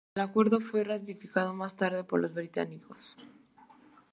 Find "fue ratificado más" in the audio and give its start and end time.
0.59-1.75